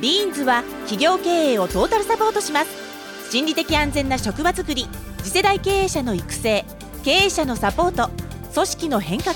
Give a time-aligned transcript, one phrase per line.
[0.00, 3.30] ビーンズは企業経営をトータルサポートします。
[3.32, 4.86] 心理的安全な職場づくり
[5.24, 6.64] 次世代経営者の育成
[7.02, 8.10] 経営者のサポート
[8.54, 9.34] 組織の変革。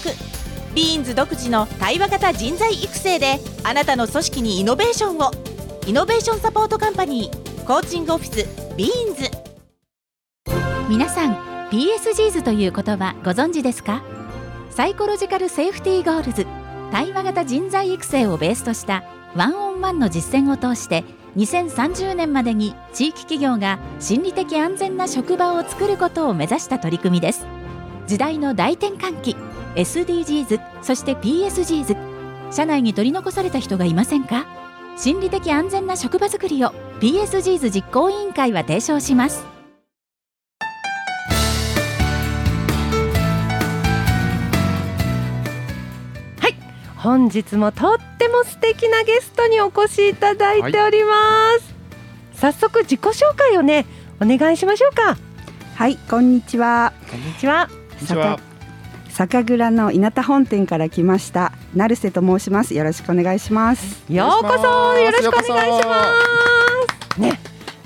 [0.72, 5.32] ビーンズ独自の対話型人材育成であなたの組織にイノベーションを。
[5.88, 9.28] イノベーションサポートカンパニーコーチングオフィスビーンズ。
[10.88, 11.34] 皆さん
[11.70, 14.04] PSGs という言葉ご存知ですか？
[14.70, 16.46] Psychological Safety Goals
[16.92, 19.02] 対話型人材育成をベースとした
[19.34, 21.04] ワンオンワンの実践を通して
[21.36, 27.46] 2030年までに地域企業が心理的安全な職場を作ることを目指した取り組みです。
[28.08, 29.36] 時代の大転換期
[29.76, 31.96] SDGs そして PSGs
[32.52, 34.46] 社内に取り残された人がいませんか？
[34.96, 39.49] 心理的安全な職場づくりを PSGs 実行委員会は提唱します。
[47.02, 51.14] 本日もとっても素敵なゲストにお越しいただいておりま
[51.58, 51.74] す、
[52.34, 53.86] 早速自己紹介をね
[54.20, 55.16] お願いしましょうか
[55.76, 56.92] はい、こんにちは。
[57.10, 57.70] こんにちは
[58.04, 58.42] 酒
[59.08, 62.74] 酒蔵の稲田本店から来ました成瀬と申します。
[62.74, 64.04] よろしくお願いします。
[64.12, 66.04] ようこそよろしくお願いしま
[67.14, 67.40] すね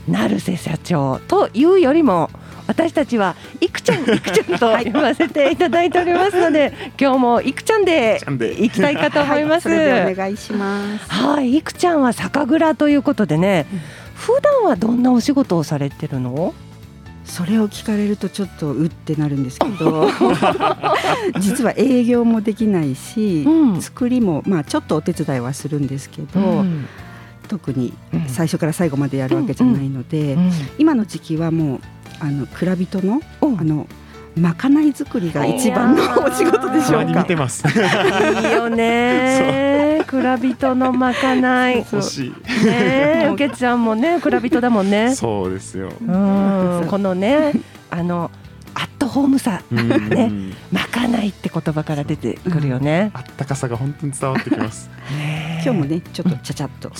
[0.08, 2.30] 成瀬社長というよりも
[2.66, 11.10] 私たちはいくちゃんいくちゃんと呼ばせていただいておりますので 今日もいくちゃんでちゃんでいきたいかと思います、はい、お願いします。
[11.10, 13.66] はい、いくちゃんは酒蔵ということでね、
[14.14, 16.54] 普段はどんなお仕事をされてるの？
[17.24, 20.08] それを聞かれるとちょっとうってなるんですけど、
[21.40, 23.82] 実は営業もできないし、うん。
[23.82, 26.86] 作りもまあちょっとお手伝いはするんですけど、うん。
[27.48, 28.24] 特にうん。
[28.28, 30.36] 最初から最後までやるわけじゃないので、
[30.78, 31.80] 今の時期はもう
[32.20, 33.86] あの蔵人のうんあの
[34.36, 37.36] まかない作りが一番のお仕事でしょうかたまに見て。
[37.36, 37.64] ます。
[37.68, 40.02] いいよね。
[40.08, 41.78] 蔵人のまかない。
[41.78, 42.66] 欲しい。
[42.66, 45.14] ね、うけちゃんもね、蔵人だもんね。
[45.14, 45.92] そうですよ。
[46.00, 47.52] うん、このね、
[47.90, 48.30] あの
[48.74, 53.12] アットホームさ、うんねまかないって言葉から出てくるよね。
[53.14, 54.90] あったかさが本当に伝わってきます。
[55.12, 56.90] ね今日もねちょっとちゃちゃっと。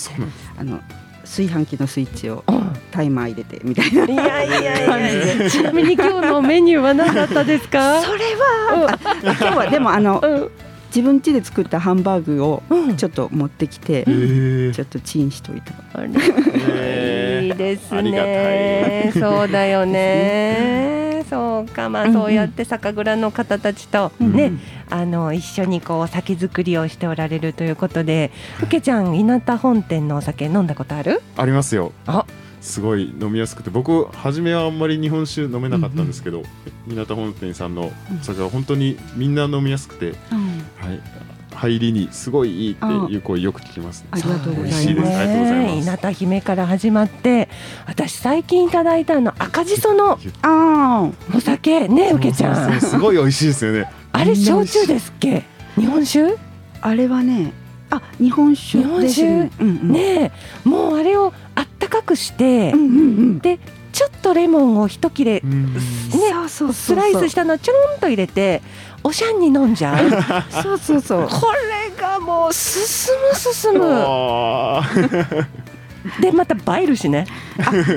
[0.56, 0.80] あの
[1.24, 4.04] 炊飯器のスイッチをうんタイマー入れてみたいな。
[4.04, 5.50] いやいやいやいや。
[5.50, 8.00] ちなみに今日のメニューは何だったですか？
[8.02, 10.50] それは、あ今日はでもあのうん
[10.88, 15.72] 自分家で作ったハンバーグをうんちょっと持ってきて、えちょっとチンしといた。
[16.04, 19.12] いいですありがたね。
[19.12, 21.03] いそうだよね。
[21.28, 24.52] そうか、まあ、そうやって酒蔵の方たちとね、
[24.90, 31.22] あの一緒にこう酒造りをしておられるということで、ふけちゃん稲田本店のお酒飲んだことある？
[31.36, 31.92] ありますよ。
[32.06, 32.24] あ。
[32.60, 36.44] すごい飲みやすくて僕初めはあんまり日本酒飲めなかったんですけど、
[36.88, 40.98] 稲田本店さんのお酒は本当にみんな飲みやすくて、はい、
[41.54, 44.86] 入りにすごいいいっていう声よく聞きます、ありがとうございます。
[44.86, 45.06] 美味しいです。
[45.14, 45.76] ありがとうございます。
[45.76, 47.50] 稲田姫から始まって、
[47.86, 49.33] 私最近いただいたあの
[49.64, 52.76] 赤じそのあお酒ね、うけちゃ。
[52.76, 55.44] んすごい美味しいですよねあれ焼酎ですっけ？
[55.76, 56.34] 日本酒？
[56.80, 57.52] あ、あれはね、
[57.90, 59.50] あ日本酒ですね。
[59.58, 60.32] うんうん、ね
[60.64, 63.38] え、もうあれをあったかくしてうん、うんうん。
[63.38, 63.58] で
[63.92, 68.60] ちょっとレモンを一切れうんねそうそうそうスライスしたのちょろんと入れて
[69.04, 70.10] おしゃんに飲んじゃう
[70.50, 71.28] そうそうそう。
[71.28, 73.84] これがもう進む進む
[76.20, 77.26] でまた映えるしね。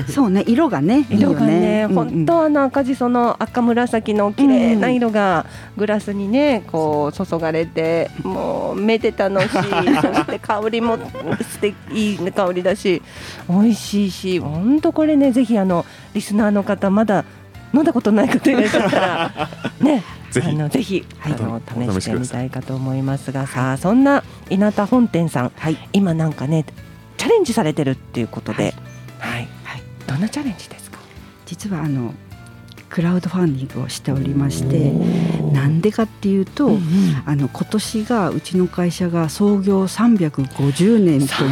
[0.09, 5.45] そうね、色がね、色がね本当あの赤じその赤紫の綺麗な色が
[5.75, 13.01] グラスにねこう注がれてもうめでたのし そして香りも素敵いい香りだし
[13.49, 17.25] 美味しいし本当これねぜひあのリスナーの方まだ
[17.73, 19.49] 飲んだことない方いらっしゃったら
[19.81, 20.49] ねぜひ。
[20.49, 21.33] あのぜひ、はい。
[21.33, 21.61] あの
[21.95, 25.77] お試してみたいかと思いますがさあそんな稲田本店さん、はい。
[25.93, 26.65] 今なんかね
[27.17, 28.73] チャレンジされてるっていうことで、
[29.19, 29.47] はい。
[29.63, 29.81] はい。
[30.07, 30.99] どんなチャレンジですか？
[31.45, 32.13] 実はあの
[32.89, 34.91] クラウドファンディングをしておりまして、
[35.51, 36.67] なんでかっていうと。
[36.67, 36.81] うん
[37.25, 41.51] あの今年がうちの会社が創業350年という。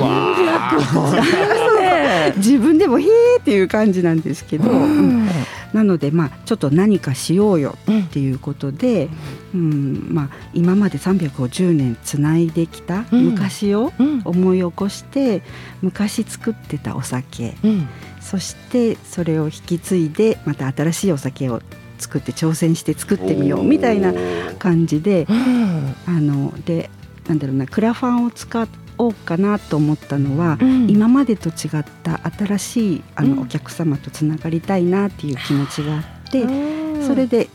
[1.81, 3.05] ね 自分でもへー
[3.39, 5.27] っていう感じなんですけど、うん。
[5.73, 9.09] なのでまあちょっと何かしようよっていうことで、
[9.55, 13.25] うんまあ、今まで350年つないできたうん。
[13.31, 14.21] 昔をうん。
[14.25, 15.41] 思い起こして
[15.81, 17.55] 昔作ってたお酒。
[17.63, 17.87] うん。
[18.19, 21.61] そしてそれを引き継いでまた新しいお酒を
[21.97, 24.13] 作って挑戦して作ってみようみたいな
[24.59, 25.95] 感じでうん。
[26.05, 26.89] あので
[27.27, 28.67] なんだろうなクラファンを使
[28.97, 30.89] おうかなと思ったのは、うん。
[30.89, 33.35] 今までと違った新しいあうん。
[33.37, 37.49] のお客様とつながりたいなっていう気持ちがあって、うんそれで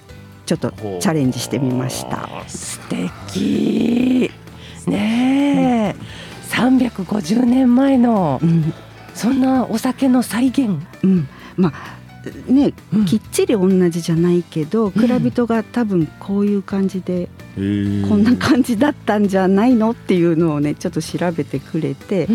[0.51, 2.29] ちょっとチャレンジしてみました。
[2.49, 4.33] 素敵。
[4.89, 5.97] ねえ、
[6.43, 8.75] さ350年前のうん。
[9.15, 10.71] そんなお酒の再現。
[11.05, 13.05] うん、まあね、うん。
[13.05, 17.61] きっちり同じじゃないけど蔵人が多分こういう感じで、え。
[17.61, 22.27] ーこんな感じだったんじゃないのっていうのをねちょっと調べてくれて、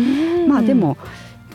[0.48, 0.96] まあでも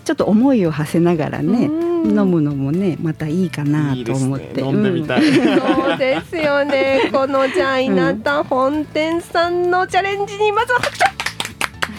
[0.05, 1.71] ちょっと思いを馳せながらね、
[2.05, 4.61] 飲むのもねまたいいかないと思って。
[4.61, 4.67] ね。
[4.67, 7.09] 飲んでみたい、そうですよね。
[7.13, 11.21] このじゃあ稲田本店さんのチャレンジにまずは拍手。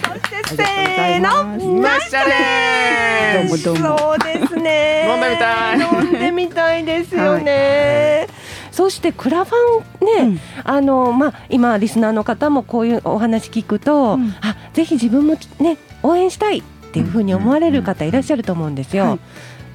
[0.09, 1.81] そしてせーの。
[1.81, 3.65] ナイスチャレンジ。
[3.65, 5.07] どうもどうもそうですね。
[5.09, 5.81] 飲んでみたい。
[5.81, 8.27] 飲んでみたいですよね。
[8.71, 10.41] そしてクラファンね、うん。
[10.65, 14.35] あのまあ今リスナーの方もこういうお話聞くと、うん。
[14.41, 16.63] あぜひ自分もね応援したいっ
[16.93, 19.05] ていうふうに思われる方いらっしゃると思うんですよ。
[19.05, 19.19] はい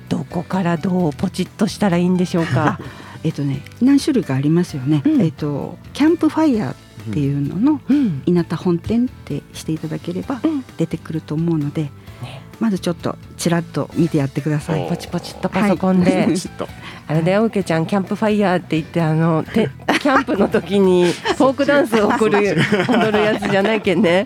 [0.10, 2.80] どこからどうポチッとしたらいいんでしょうか？
[3.24, 5.22] えっとね何種類かありますよね、うん。
[5.22, 10.64] えっとキャンプファイヤーっていうののうん、稲田本店ってしていただければうん。
[10.78, 11.92] 出てくると思うので、ね
[12.60, 14.90] まずちょっとちらっと見てやってくださいお。
[14.90, 16.68] ポチポチっとパソコンで、ちょっと
[17.08, 19.70] あれだよ、うけちゃん、キャンプファイヤーって言って、あの、 て
[20.02, 21.06] キャンプの時に
[21.38, 24.26] フォークダンスを送る、踊るやつじゃないけんね。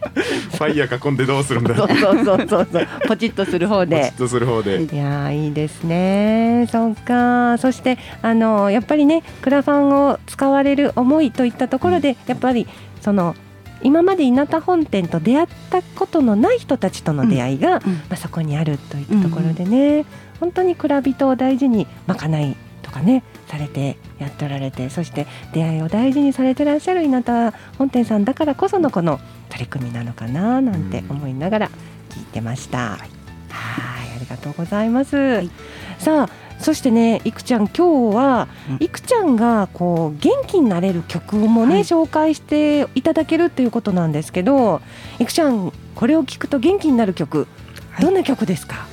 [0.51, 4.17] ファイヤー囲んでどうするんだそうそうそうそうそう、ポチッとする方ポチでッ。
[4.17, 6.67] とする方でいやーいいですね。
[6.71, 7.57] そうか。
[7.57, 12.65] そしてあのやっぱりねクラファンを使われる思いといったところでやっぱり
[13.01, 13.35] その
[13.83, 17.81] 今まで稲田本店と出会ったことのない人たちとの出会いが、うんま
[18.11, 20.05] あ、そこにあるといったところでね、
[20.39, 29.19] 本当に蔵人を大事にまかないとかねされてやっておられてそして出会いを大事にされてらっしゃる稲田本店さんだからこそのこの
[29.49, 31.71] 取り組みなのかななんて思いながら
[32.09, 32.97] 聞いてました。
[32.97, 33.09] はい。
[33.49, 35.41] ありがとうございます。
[35.41, 35.51] い。
[35.99, 38.77] さあそしてねいくちゃん今日は、うん。
[38.79, 41.83] いくちゃんがこう元気になれる曲もね、はい。
[41.83, 44.81] 紹介していただけるっていうことなんですけど
[45.19, 47.47] いくちゃんこれを聞くと元気になる曲、
[47.91, 48.05] はい。
[48.05, 48.87] どんな曲ですか？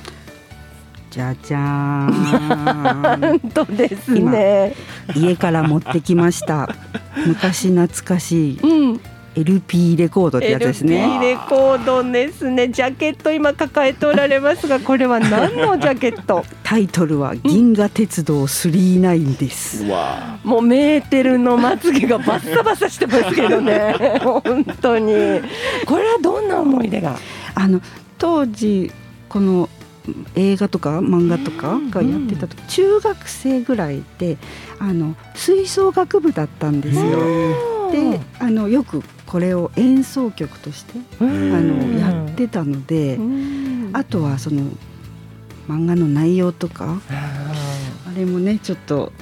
[1.11, 3.39] じゃじゃーん。
[3.39, 4.75] 本当ですね。
[5.15, 6.69] 家から持ってきました。
[7.25, 8.59] 昔懐かしい。
[8.61, 9.01] うん
[9.39, 10.97] LP レコードってやつですね。
[11.03, 12.69] LP レコードですね。
[12.69, 16.43] ジャケット今抱えておられますがこれは何のジャケット？
[16.63, 19.85] タイトルは銀河鉄道39です。
[19.85, 23.95] うわもうメーテルのまつげがバッサバサしてますけどね。
[24.21, 25.13] 本当に。
[25.85, 27.15] これはどんな思い出が？
[27.55, 27.81] あの
[28.17, 28.91] 当時
[29.27, 29.69] この
[30.35, 34.37] 映画とか漫画とかがやってた時中学生ぐらいで
[34.79, 37.91] あの吹奏楽部だったんですよ。
[37.91, 43.19] であのよくこれを演奏曲としてあのやってたので
[43.93, 44.63] あとはその
[45.67, 49.13] 漫画の内容とかあれもねちょっと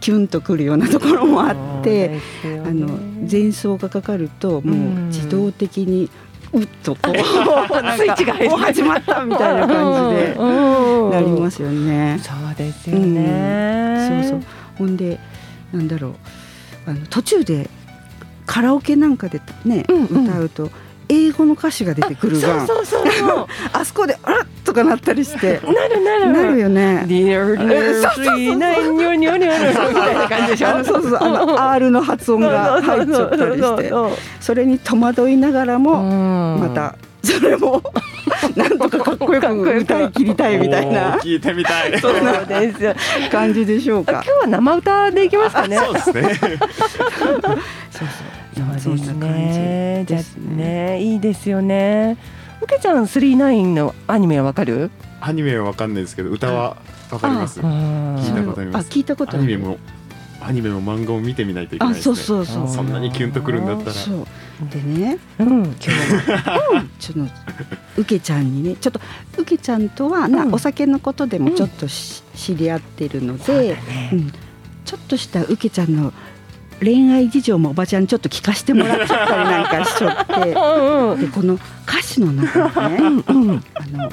[0.00, 2.20] キュンとくるようなところもあって
[2.64, 2.86] あの
[3.30, 6.08] 前奏がかかるともう自動的に
[6.54, 7.14] うっとこう
[7.98, 10.34] スイッチが始まったみたいな感じで
[11.10, 12.18] なりますすよね。
[12.22, 14.42] そうですよね、そうそう。
[14.78, 15.20] ほんで
[15.70, 16.14] なんだろう。
[16.86, 17.68] あの途中で
[18.48, 20.26] カラオケなんかでね、うんうん。
[20.26, 20.70] 歌うと
[21.10, 23.46] 英語の歌詞が出てくるがそうそうそうそう。
[23.72, 25.60] あそこであらっとかなったりして。
[25.64, 26.32] なるなる。
[26.32, 27.06] なるよね。
[27.08, 28.36] そうそうそう。
[28.36, 33.92] Nursery ナインニョニョニョニョみたいな感じでしょあのそうそうあの R の発音が入っちゃったりして
[34.40, 36.02] それに戸惑いながらも
[36.58, 37.82] ままたそれも
[38.54, 42.14] なんとかかっこよく歌い切りたいみたいおなー聞いてみたいそう
[42.48, 42.94] ですよ
[43.30, 44.30] 感じでしょうか今日。
[44.30, 50.04] は生歌でいきますかねそうですねそうそうですそんな感じね。
[50.06, 52.16] じゃですあね、いいですよね。
[52.60, 54.90] うけちゃん、スリーナインのアニメはわかる？
[55.20, 56.76] アニメはわかんないですけど歌は
[57.10, 57.60] わかります。
[57.60, 58.86] うん聞いたことあります。
[58.86, 59.40] あ聞いたことある。
[59.40, 59.78] アニメも
[60.40, 62.16] アニメも漫画も見てみないといけないあですね。
[62.16, 63.92] そうそうそうそんなにキュンとくるんだったら。
[63.92, 64.26] そう。
[64.70, 65.64] でねうん。
[65.64, 67.28] 今日はちょっ
[67.94, 69.00] とうけちゃんにねちょっと
[69.36, 70.54] うけちゃんとはな、うん。
[70.54, 73.76] お酒のことでもちょっとし、知り合ってるので、
[74.12, 74.32] うん。
[74.84, 76.12] ちょっとしたうけちゃんの
[76.80, 80.50] 恋愛事情もおばちゃんにちょっと聞かせてもらっちゃったりなんかしちゃって。
[80.52, 81.20] うんうん。
[81.20, 81.54] でこの
[81.86, 83.64] 歌詞の中にねうん。
[83.74, 84.12] あの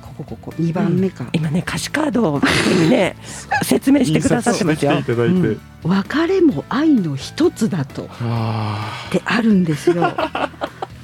[0.00, 2.40] ここここ2番目か、今ね歌詞カードを
[2.80, 3.16] にね
[3.64, 4.92] 説明してくださってますよ。
[4.92, 5.60] 印刷していただいて、うん。
[5.82, 8.08] 別れも愛の一つだと。
[8.20, 10.02] あってあるんですよ。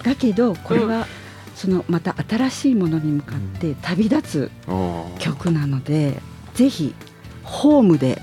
[0.03, 1.07] だけどこれは
[1.57, 4.51] そのまた新しいものに向かって旅立つ
[5.19, 6.23] 曲なので
[6.55, 6.95] ぜひ
[7.43, 8.23] ホームで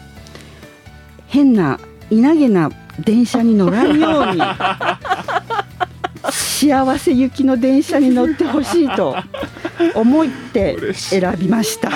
[1.28, 4.42] 変な稲毛な電車に乗らんように。
[6.32, 9.16] 幸せ行きの電車に乗ってほしいと
[9.94, 11.90] 思って選びました。
[11.90, 11.92] あ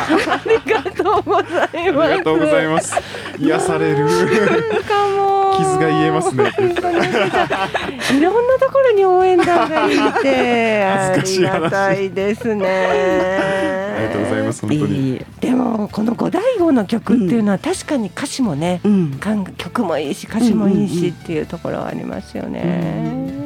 [0.46, 2.12] りがとうございあます。
[2.14, 2.96] りがとうございます。
[3.40, 4.06] 癒される。
[4.06, 5.58] なんかももう。
[5.58, 6.52] 傷が癒えますね。
[6.58, 9.90] いろんなところに応援団がい
[10.22, 10.86] て。
[10.86, 11.52] 恥ずかしい話。
[11.52, 12.68] ありがたいですね。
[12.68, 23.40] ありがとうございます本当にいいでもこの五大五の曲っていうのは確かに歌詞もね、うんかん曲もいいし歌詞もいいしっていうところはありますよね。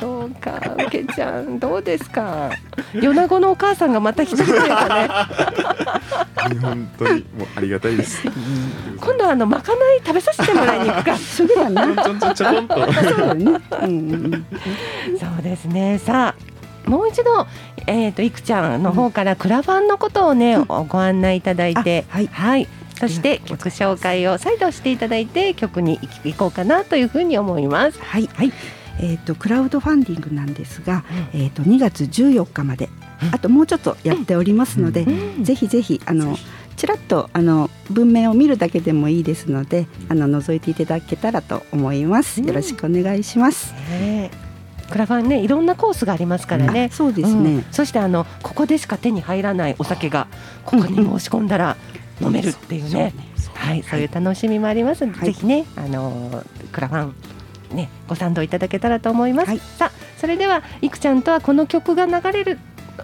[0.00, 2.50] そうか、うけちゃんどうですか？
[2.94, 5.08] 米子のお母さんがまた一人増えたね。
[6.60, 8.22] 本当にもうありがたいです
[8.98, 11.18] 今度はあのまかない食べさせてもらいに行くか。
[11.18, 13.92] それはなちょんちょんちょこんとそうだよね、うんう
[14.28, 14.46] ん
[15.18, 15.98] そうですね。
[15.98, 16.88] さあ。
[16.88, 17.44] もう一度、
[17.86, 22.04] えっ、と、いくちゃんの方からクラファンのことをね、ご案内いただいて。
[22.10, 22.26] あはい。
[22.26, 22.68] はい。
[22.98, 28.00] そして曲紹介を再度していただいて曲に行こうかなというふうに思います。
[28.00, 28.52] はい、はい、
[29.00, 32.88] えっ、とクラウドファンディングなんですが、えっ、と2月14日まで、
[33.32, 35.44] あともうちょっとやっておりますので、うん。
[35.44, 36.36] ぜひぜひあの
[36.76, 39.50] ちらっとあの文面を見るだけでもいいです。
[39.50, 42.40] ので、あの覗いていただけたらと思います。
[42.40, 43.74] よろしくお願いします。
[43.90, 44.30] ね。
[44.42, 44.45] え
[44.90, 46.94] クラファンねいろんなコースがありますからねあ。
[46.94, 47.54] そうですね。
[47.56, 50.28] うんそしてあのここでしか手に入らないお酒が
[50.64, 51.76] ここに申し込んだら
[52.20, 53.12] 飲めるっていうね。
[53.54, 57.14] はい、そういう楽しみもありますので、はいぜひねあのークラファン
[57.76, 59.48] ねご賛同いただけたらと思います。
[59.48, 62.58] はいさあそれではいくちゃんとはこの曲が流れる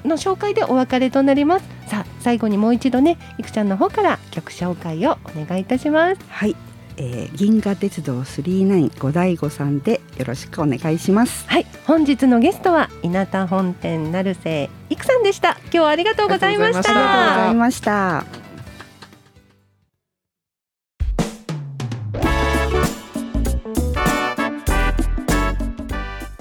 [0.04, 1.64] の紹介でお別れとなります。
[1.86, 6.20] さあ最後にもう一度ねいくちゃんの方から曲紹介をお願いいたします。
[6.28, 6.56] はい、
[6.96, 11.46] えー、銀河鉄道39五大五さんでよろしくお願いします。
[11.48, 15.58] はい、本日のゲストは稲田本店成瀬いくさんでした。
[15.64, 16.98] 今日はありがとうございましありがとうご
[17.44, 18.42] ざいましたありがとうござ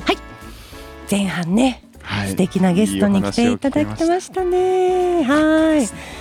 [0.05, 0.17] たい。
[1.09, 5.23] 前半ね、はい素敵なゲストに来ていただきましたね。
[5.23, 6.20] はい。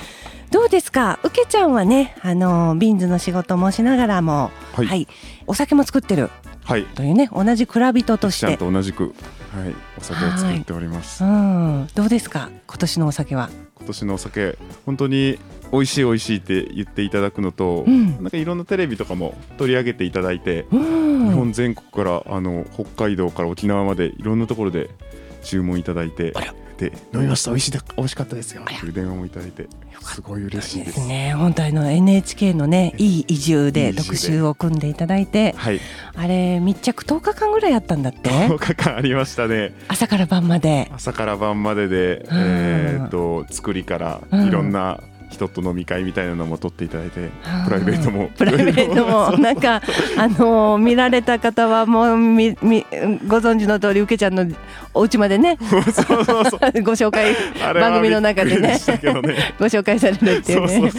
[0.51, 5.03] どうですか、うけちゃんはね、あのビーンズの仕事もしながらも、は、はい。
[5.03, 5.09] い
[5.47, 6.29] お酒も作ってる。
[6.65, 6.85] はい。
[6.85, 8.59] というね、同じ蔵人としちゃんて。
[8.59, 9.15] と同じく
[9.53, 11.23] はいお酒を作っております。
[11.23, 13.49] うん、どうですか、今年のお酒は。
[13.77, 15.39] 今年のお酒本当に
[15.73, 18.17] 美味しい美味しいって言っていただくのと、うん。
[18.17, 24.91] なんかいろんなテレビとかも取り上げていただいて、うん、日本全国からあの北海道から沖縄までいろんなところで
[25.43, 26.35] 注文いただいて
[26.81, 27.51] で飲みました。
[27.51, 28.63] 美味しいで美味しかったですよ。
[28.63, 29.69] っていう電話もいただいて。
[30.03, 33.99] すごい嬉しいでですすね、本当あの NHK のね、いい移住でで。
[33.99, 35.81] 特集を組んでいただいて、はい。
[36.15, 39.75] あれ密着10日間ぐらいやったんだって、 10日間ありましたね。
[39.89, 40.91] 朝から晩まで。
[40.95, 42.39] 朝から晩までで、うん。
[42.39, 44.47] えー、と作りからうん。
[44.47, 47.31] いろんな人と飲み会みたいなのも取っていただいて、
[47.65, 48.31] プライベートも。
[48.37, 49.37] プライベートも。
[49.39, 49.77] なんか
[50.17, 52.85] あのー見られた方はもうみみ
[53.27, 54.47] ご存知の通りうけちゃんの
[54.93, 55.57] お家までね。
[56.83, 57.35] ご紹介
[57.75, 58.69] 番組の中でね。
[58.69, 58.81] ね。
[59.59, 60.91] ご紹介されるっていうね。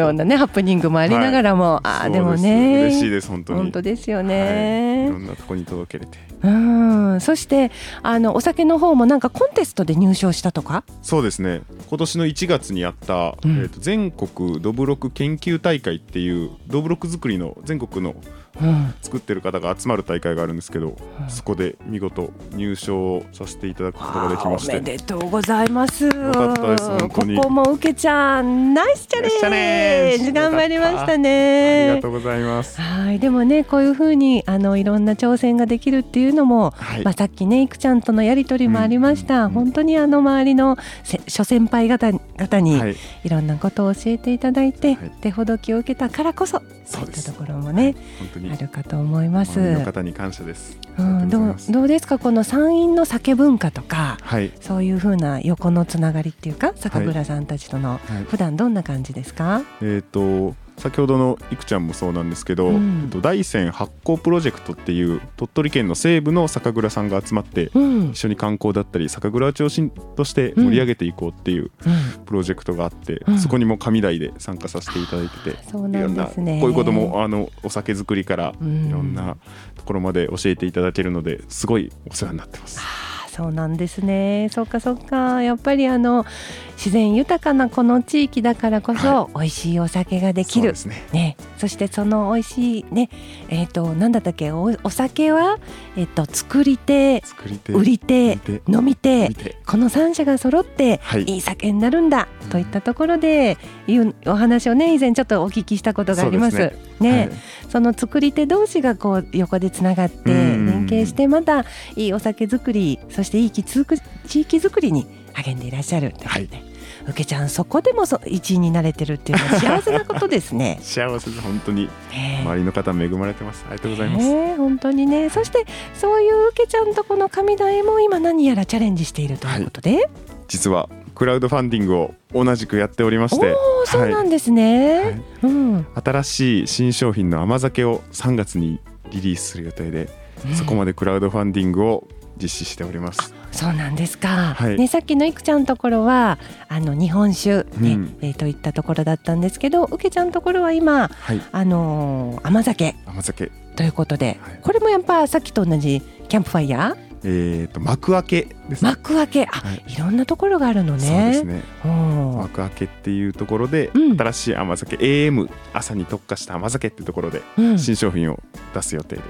[0.00, 2.82] ようなねハプニングもありながらも、あーでもね。
[2.86, 3.58] 嬉しいです本当に。
[3.60, 6.18] 本当ですよはい、いねろ、んなとこに届けれて。
[6.42, 7.20] うん。
[7.20, 7.70] そして
[8.02, 10.82] あのお酒の方もなんかコンテストで入賞したとか？
[11.02, 11.60] そうですね。
[11.88, 18.14] 今年の1月にやった、うんえー、と全国どぶろく研究大会っていうどぶろく作りの全国の
[18.60, 18.94] うん。
[19.00, 20.96] 作ってる方が集まる大会があるんですけど、
[21.28, 26.10] そこで見事入賞させていただくことができましおめてでとうございます。
[26.10, 27.36] かったです本当に。
[27.36, 30.32] ここもうけちゃん、ナイスチャレンジ。
[30.32, 32.02] 頑張りましたありねが。
[32.02, 32.80] とうございます。
[32.80, 39.46] はい、でもね、こういう風にあのいろんな挑戦ができるっていうのも、はい、まあさっきね、いくちゃんとのやりとりもありました。
[39.46, 39.52] うん。
[39.52, 42.10] 本当にあの周りのせ諸先輩方
[42.42, 45.10] 方にはい、いろんなことを教えていただいて、はい。
[45.20, 48.52] 手ほどきを受けたからこそ、そういったところもね、本当に。
[48.52, 49.84] あるかと思います。
[49.84, 54.18] 方に感謝です、うん、どうどうですかこの山陰の酒文化とか。
[54.22, 58.24] はい、そういう風な横のつながりっていうか酒蔵さんたちとのはい。
[58.24, 63.02] 普段どんな感じですか、えっ、と先ほどのいくちゃんもそうなんですけど、うん。
[63.04, 68.10] えっと大山発酵プロジェクトっていう鳥取県の西部の酒蔵さんが集まってうん。
[68.10, 72.24] 一緒に観光だったり酒蔵を中心として盛り上げていこうっていううん。
[72.24, 73.38] プロジェクトがあって、うん。
[73.38, 76.58] そこにも神台で参加させていただいてて、そうなんですね。
[76.58, 78.88] いろんなこういうこともあのお酒作りからうん。
[78.88, 79.36] いろんな
[79.76, 82.80] ところまで教えていただけるのですごいお世話になってます。
[82.80, 84.48] あそうなんですね。
[84.50, 85.42] そっかそっか。
[85.42, 86.26] やっぱりあの
[86.76, 90.74] 自然豊かなこの地域だからこそ、美味しいお酒ができる。
[90.74, 91.08] そうですね。
[91.12, 93.08] ね、そしてその美味しいね
[93.48, 94.50] えっ、となんだったっけ？
[94.50, 95.58] おお酒は
[95.96, 98.38] えっ、と作り手作り手売り手
[98.68, 99.30] 飲み手
[99.66, 101.22] この三者が揃ってはい。
[101.24, 106.72] いい酒になるんだといったところでいうお話をね以前ちょっとお聞きしたことがあります。
[107.00, 107.10] ね。
[107.10, 107.30] はい。
[107.68, 110.66] その作り手同士がこう横でつながってうん。
[110.66, 111.64] 連携してまた
[111.96, 113.84] いいお酒作りそしていい地域
[114.26, 116.62] 地域作りに励んでいらっしゃるということで、
[117.08, 120.78] うけちゃんそこでもそ1位になれてるっていうのは幸せなことですね。
[120.82, 121.88] 幸せです本当に。
[122.10, 122.42] ね。
[122.44, 123.64] 周りの方恵まれてます。
[123.68, 125.30] ありがとうございます、ね本当にね。
[125.30, 130.08] そしてそういううけちゃんとこの神田へも今何やらチャレンジしているということで、
[130.48, 133.52] 実はクラウドファンディングを同じくやっておりまして。
[133.52, 135.22] おおそうなんですね、はい。
[135.42, 135.86] うん。
[135.94, 140.08] 新しい新商品の甘酒を3月にリリースする予定で、
[140.54, 142.08] そこまでクラウドファンディングを
[142.40, 144.76] 実施しておりますそうなんですか、はい。
[144.76, 148.16] ね、さっきのいくちゃんのところはあの日本酒、ねうん。
[148.22, 151.40] えーといったところだったんですけどうけちゃんのところは今、はい。
[151.52, 153.50] あのー甘酒甘酒。
[153.76, 154.58] ということで、はい。
[154.62, 158.90] これもやっぱさっきと同じキャンプファイヤえー、と幕開けですーね。
[158.90, 159.42] 幕開け？
[159.44, 159.84] あ、はい。
[159.86, 161.02] い、ろんなところがあるのね。
[161.06, 161.62] そうですね。
[161.84, 164.16] うん幕開けっていうところで、うん。
[164.16, 164.96] 新しい甘酒。
[164.96, 167.78] AM 朝に特化した甘酒っていうところでうん。
[167.78, 168.40] 新商品を
[168.74, 169.22] 出す予定で、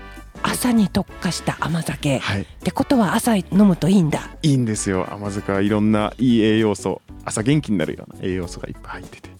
[0.53, 2.43] 朝に特化した甘酒、はい。
[2.43, 4.29] ってことは朝飲むといいんだ。
[4.43, 5.09] いいんですよ。
[5.11, 9.33] 甘酒はいろんないい栄養素朝元気になるような栄養素がいっぱい入ってて。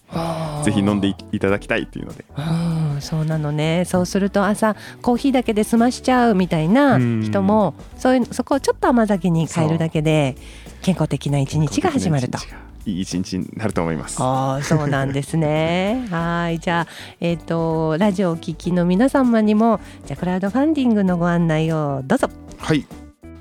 [0.63, 2.25] ぜひ飲んでいいただきたいっていうので。
[2.37, 3.83] うん、そうなのね。
[3.85, 7.21] そうすると朝コーヒーだけで済ましちゃうみたいなうん。
[7.23, 10.35] 人もそういうそこをちょっと甘酒に変えるだけで
[10.81, 12.39] 健康的な一日が始まると。
[12.85, 16.07] いい一日になると思いますああそうなんですね。
[16.11, 16.87] はいじゃあ
[17.19, 22.29] えっ、とラジオをお聞きの皆様にもじゃあクラウドファンディングのご案内をどうぞ。
[22.57, 22.85] はい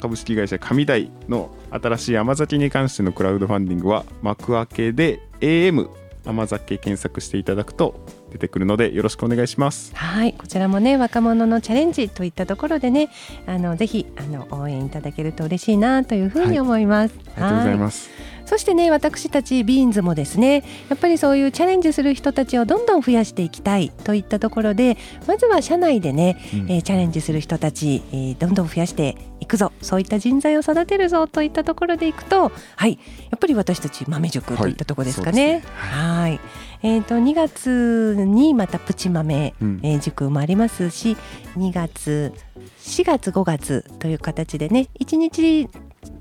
[0.01, 5.89] 株式会社上大の新しい甘酒に関してのクラウドファンディングは幕開けで AM
[6.25, 13.11] 甘酒検索していただくと出てくるのでよろしくお願いしますはいこちらもね若者のチャレンジといったところでね
[13.47, 17.15] あのぜひあの応援いただけると嬉しいなというふうに思います。
[17.37, 18.11] ありがとうございはます
[18.53, 26.71] そしてね私たちビーンズもですねやっぱりそういうチャレンジする人たちをどんどん増やしていきたいといったところでまずは社内でね、うん。
[26.71, 29.73] えーチャレンジする人たち、えーどんどん増やしていくぞ。
[29.81, 32.99] そういった人材を育てるぞといったところでいくとはい
[33.31, 35.63] やっぱり私たち豆塾といったところですかね。
[35.65, 36.37] はいね。
[36.37, 36.41] はい。
[36.83, 39.81] えー、と2月にまたプチ豆、うん。
[39.83, 41.17] えー塾もありますし
[41.57, 42.35] 2月
[42.81, 45.71] 4月5月という形でね1日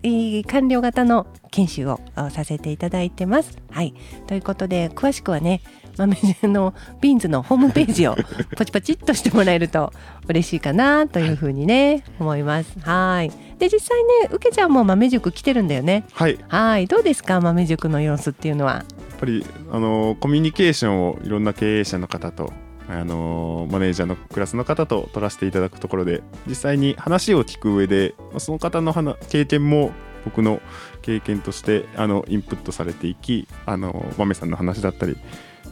[0.03, 3.57] えー完了型の研修をあさせていただいてます。
[3.69, 3.93] はい、
[4.27, 5.61] ということで詳しくはね
[5.97, 8.15] 豆汁のビーンズのホームページを
[8.57, 9.93] ポチポチっとしてもらえると
[10.27, 12.79] 嬉しいかなというふうにね、思います。
[12.79, 16.05] はいで実際ねうけちゃんも豆塾来てるんだよね。
[16.13, 18.83] はいやっはいどうですか豆塾の様子っていうのは？
[19.21, 22.51] ぱりあのコミュニケーションをいろんな経営者の方と
[22.89, 29.91] あのマネージャーのクラスの方と取らせていただくところで実際に話を聞く上でまあその方の話経験も
[30.25, 30.61] 僕の
[31.01, 35.17] 経験としてあのインプットされていきあの豆さんの話だったり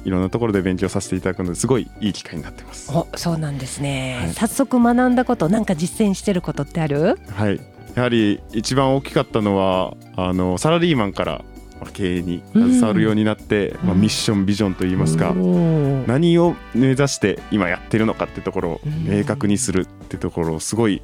[0.06, 2.92] いろんなところで勉強させていただくのですごいいい機会になってます。
[2.92, 4.34] おそうなんですね、はい。
[4.34, 7.20] 早速学んだことなんか実践してることってある？
[7.30, 7.60] はい、
[7.96, 11.44] やはり一番大きかったのはあのサラリーマンから
[11.82, 14.02] まあ経営に携わるようになって、まあ、うん。
[14.02, 16.08] ミッションビジョンといいますか、おー。
[16.08, 19.18] 何を目指して今やってるのかってところをうん。
[19.18, 21.02] 明確にするってところをすごい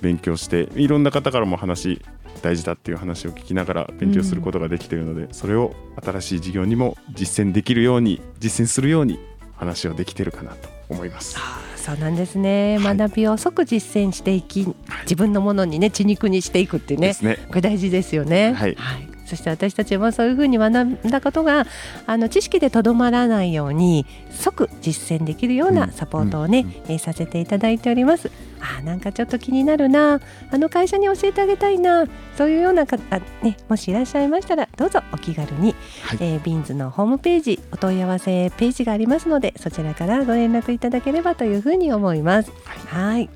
[0.00, 2.00] 勉強していろんな方からも話
[2.42, 9.18] 大事だっていう話を聞きながら勉強することができているので、それを新しい事業にも実践できるように実践するように
[9.56, 11.36] 話をできてるかなと思います。
[11.38, 12.96] あーそうなんですね、はい。
[12.96, 14.66] 学びを即実践していき
[15.02, 17.14] 自分のものにね血肉にしていくっていうね。
[17.48, 18.52] これ大事ですよね。
[18.52, 18.76] はい
[19.24, 21.66] そして私たちもそういうふうに学んだことが
[22.06, 25.74] あの知識でとどまらないように即実践できるよううん。
[25.74, 26.92] なサポートをね、うん。
[26.92, 28.30] えーさせていただいております。
[28.60, 30.20] あーなんかちょっと気になるな。
[30.50, 32.06] あの会社に教えてあげたいな。
[32.36, 33.02] そういうような方、
[33.42, 36.18] ね、もしいらっしゃいましたらどうぞお気軽に、はい。
[36.20, 42.52] えービーンズのホームページお問い合わせページがありますのでそちらからご連絡いただければというふうに思います。
[42.86, 43.28] はい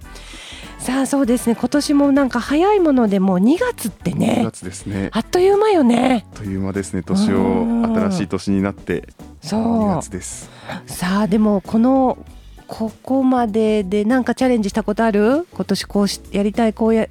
[0.78, 5.10] さあそうですね今年もなんか早いものでもう2月って2ね月ですね。
[5.12, 6.24] あっという間よね。
[6.32, 7.02] あっという間ですね。
[7.02, 9.08] 年をうん新しい年になって
[9.42, 10.50] そう2月です。
[10.86, 12.18] さあでもこの
[12.66, 15.46] ここまででなんかチャレンジしたことある？
[15.52, 17.06] 今年こうしやりたいこうや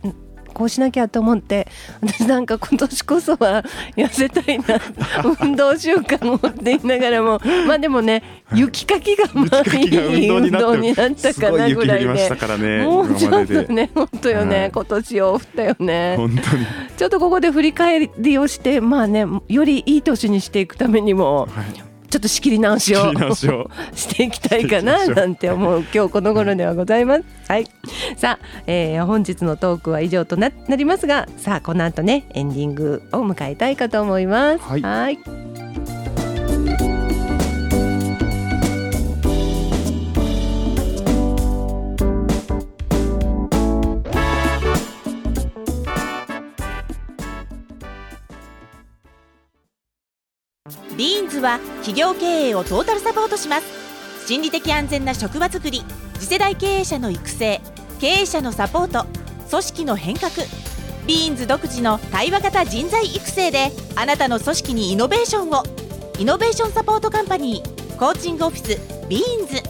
[0.57, 1.67] こうしなきゃと思って
[2.01, 3.63] 私なんか今年こそは
[3.95, 4.65] 痩せたいな
[5.39, 8.23] 運動習慣をって言いながらも まあでもね
[8.55, 12.07] 雪かきがまあいい運運動になったかないぐらいで。
[12.83, 13.45] もうちょっ。
[13.45, 16.17] とね、本当よね、はい今年よ降ったよね。
[16.97, 21.86] ちょっとここで振り返りをして、まあね、よりいい年にしていくためにも、はい。
[22.09, 23.11] ちょっと仕切り直しを
[23.93, 27.23] していきたいかななんて思う 今日この頃ではございます。
[27.47, 27.67] はい。
[28.15, 34.63] さあ、えー本日のトークは以上とななりますが、さあこの後ねエンディングを迎えたいかと思います。
[34.63, 35.19] はい
[50.97, 54.27] ビーンズは企業経営をトータルサポートします。
[54.27, 55.83] 心理的安全な職場づくり
[56.15, 57.61] 次世代経営者の育成
[57.99, 59.05] 経営者のサポート
[59.49, 60.31] 組織の変革。
[61.05, 65.63] ビーンズ独自の対話型人材育成であなたの組織にイノベーションを。
[66.19, 69.61] イノベーションサポートカンパニーコーチングオフィスビーンズ。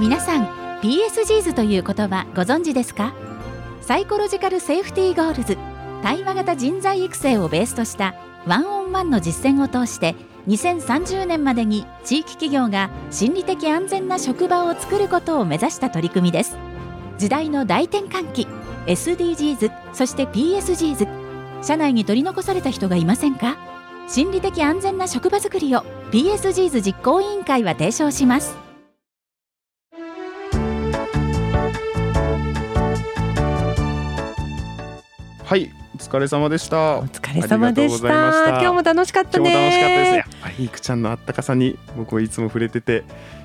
[0.00, 0.46] 皆さん
[0.80, 3.12] PSGs という言葉ご存知ですか？
[3.82, 5.58] Psychological Safety Goals
[6.02, 8.14] 対話型人材育成をベースとした
[8.46, 10.14] ワンオンワンの実践を通して
[10.46, 16.56] 2030年までに地域企業が心理的安全な職場を作ることを目指した取り組みです。
[17.18, 18.46] 時代の大転換期
[18.86, 21.08] SDGs そして PSGs
[21.62, 23.56] 社内に取り残された人がいませんか？
[24.08, 25.80] 心理的安全な職場づくりを
[26.12, 28.56] PSGs 実行委員会は提唱します。
[35.44, 35.75] はい。
[35.96, 36.98] お疲れ様でした。
[36.98, 38.60] お疲れ様でした。
[38.60, 40.14] 今日も楽しかった今ね楽しかったです。
[40.16, 43.04] やっぱりいくちゃんのあったかさに僕はいつも触れてて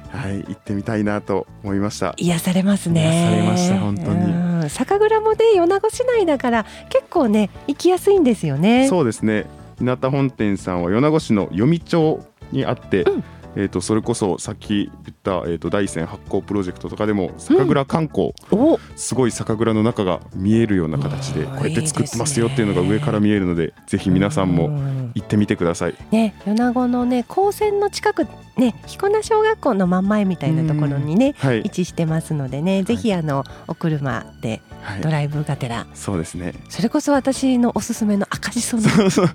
[0.09, 2.13] はい行ってみたいなと思いました。
[2.17, 3.03] 癒されますね。
[3.03, 4.33] 癒されました本当に。
[4.33, 4.69] うん。
[4.69, 8.89] 酒蔵もね米子市内だから結構ね行きやすいんですよね。
[8.89, 9.45] そうですね。
[9.77, 12.19] 日向本店さんは米子市の読町
[12.51, 13.23] にあって、うん
[13.55, 18.79] えー、とそれこそさっき言った、えー、と大山発酵プロジェクトとかでも酒蔵観光、お。
[18.95, 25.11] すごい酒蔵の中が見えるような形でうんこうやって作ってますよっていうのが上から見えるのでぜひ皆さんうもん。
[25.13, 25.95] 行ってみてください。
[26.11, 31.61] ね米子のね高専の近くね彦名小学校の真ん前みたいなところにねはい。
[31.61, 35.01] 位、置してますのでねぜひあのお車ではい。
[35.01, 35.85] ドライブがてら。
[35.93, 36.53] そうですね。
[36.69, 38.83] それこそ私のおすすめの赤じその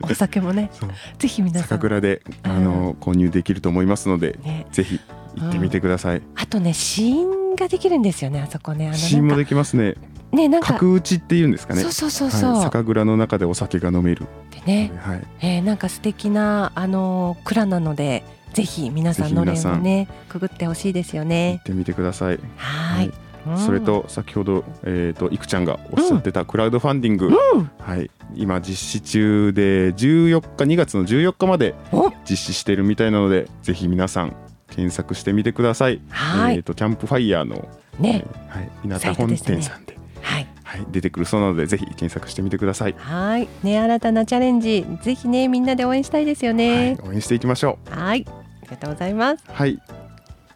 [0.02, 0.70] お酒もね
[1.18, 1.68] ぜひ皆さん。
[1.68, 5.00] 酒蔵であの購入できると思いますのでねぜひ
[5.36, 6.22] 行ってみてください。
[6.34, 9.94] あとね試飲ができるんですよねあそこね試飲もできますね。
[10.32, 11.82] ねなんか角打ちっていうんですかね。
[11.82, 14.26] そうそうそうそう、はい、酒蔵の中でお酒が飲める。
[14.50, 15.26] でね、はい。
[15.40, 22.38] えー、なんか素敵なあの蔵なのでぜひ皆さんのれんをねくぐってほしいですよ行ねってみてください。
[22.56, 23.25] はーい、うん
[23.56, 27.70] それと先ほどえっ、といくちゃんがおっしゃってたクラウドファンディング、うん。
[27.78, 28.10] はい。
[28.34, 32.10] 今実施中で14日2月の14日までお。
[32.28, 34.34] 実施しているみたいなのでぜひ皆さん
[34.68, 36.00] 検索してみてください。
[36.08, 36.56] はい。
[36.56, 37.68] えっ、とキャンプファイヤーの、
[38.00, 38.24] ね。
[38.26, 38.70] えーはい。
[38.84, 40.46] 稲田本店さんではい。
[40.64, 40.86] はい。
[40.90, 42.94] 出てくるそうなのでぜひ検索してみてください。
[42.98, 43.48] はい。
[43.62, 46.56] ね新たなチャレンジぜひねみんなで応援したいですよはい。
[46.58, 47.90] ね応援していきましょう。
[47.90, 48.26] はい。
[48.28, 49.44] ありがとうございます。
[49.48, 49.78] はい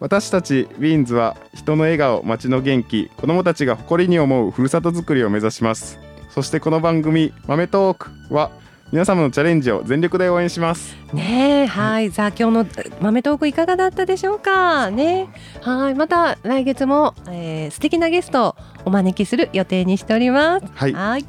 [0.00, 5.98] 私たちウィーンズは人の笑顔街の元気子どもたちが誇りに思うふるさとづくりを目指します。
[6.30, 8.50] そしてこの番組豆トークは
[8.92, 10.96] 皆様のチャレンジを全力で応援します。
[11.12, 12.10] ねえはい。
[12.10, 12.66] さあ今日の
[13.00, 14.90] 豆トークいかがだったでしょうか？
[14.90, 15.28] ね。
[15.60, 15.94] はい。
[15.94, 20.66] また来月も、えー、素敵なゲストをお招きする予定にしております。
[20.74, 20.92] はい。
[20.94, 21.26] はい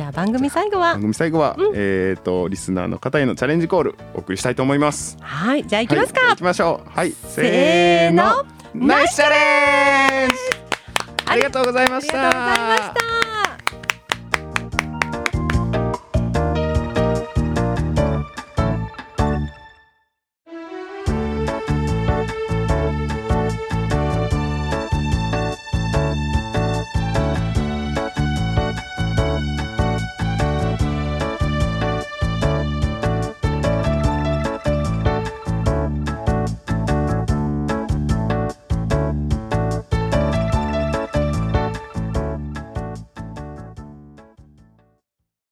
[0.00, 0.92] じゃあ番組最後は？
[0.94, 1.72] 番組最後は、うん。
[1.76, 5.18] えっ、とリスナーの方へのチャレンジコールお送りしたいと思います。
[5.20, 6.90] はいじゃあ行きますか、はい、行きましょう。
[6.90, 8.46] はいせーの。
[8.72, 10.34] ナイスチャレンジ。
[11.26, 12.84] ありがとうございましありがとうございまた。
[12.84, 13.09] した